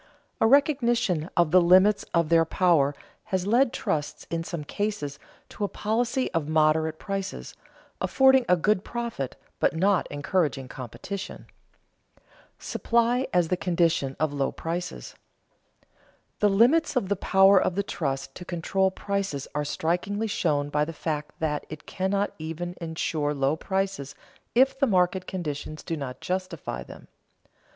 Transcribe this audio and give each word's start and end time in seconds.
A 0.39 0.47
recognition 0.47 1.29
of 1.37 1.51
the 1.51 1.61
limits 1.61 2.01
of 2.11 2.29
their 2.29 2.43
power 2.43 2.95
has 3.25 3.45
led 3.45 3.71
trusts 3.71 4.25
in 4.31 4.43
some 4.43 4.63
cases 4.63 5.19
to 5.49 5.63
a 5.63 5.67
policy 5.67 6.31
of 6.31 6.47
moderate 6.47 6.97
prices, 6.97 7.53
affording 8.01 8.43
a 8.49 8.57
good 8.57 8.83
profit, 8.83 9.35
but 9.59 9.75
not 9.75 10.07
encouraging 10.09 10.67
competition. 10.67 11.45
[Sidenote: 11.45 12.27
Supply 12.57 13.27
as 13.31 13.49
the 13.49 13.55
condition 13.57 14.15
of 14.19 14.33
low 14.33 14.51
prices] 14.51 15.13
The 16.39 16.49
limits 16.49 16.95
of 16.95 17.07
the 17.07 17.15
power 17.15 17.61
of 17.61 17.75
the 17.75 17.83
trust 17.83 18.33
to 18.33 18.43
control 18.43 18.89
prices 18.89 19.47
are 19.53 19.63
strikingly 19.63 20.25
shown 20.25 20.69
by 20.69 20.83
the 20.83 20.93
fact 20.93 21.35
that 21.39 21.63
it 21.69 21.85
cannot 21.85 22.33
even 22.39 22.73
insure 22.81 23.35
low 23.35 23.55
prices 23.55 24.15
if 24.55 24.79
the 24.79 24.87
market 24.87 25.27
conditions 25.27 25.83
do 25.83 25.95
not 25.95 26.21
justify 26.21 26.81
them. 26.81 27.07